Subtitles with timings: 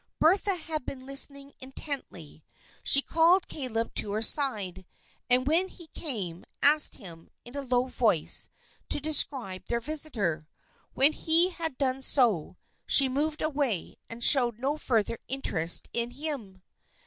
[0.17, 2.43] Bertha had been listening intently.
[2.81, 4.87] She called Caleb to her side,
[5.29, 8.49] and when he came, asked him, in a low voice,
[8.89, 10.47] to describe their visitor.
[10.95, 16.63] When he had done so, she moved away and showed no further interest in him.